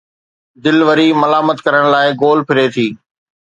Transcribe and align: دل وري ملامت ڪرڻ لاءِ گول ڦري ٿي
دل 0.63 0.77
وري 0.87 1.07
ملامت 1.21 1.57
ڪرڻ 1.65 1.83
لاءِ 1.93 2.07
گول 2.21 2.39
ڦري 2.47 2.65
ٿي 2.75 2.87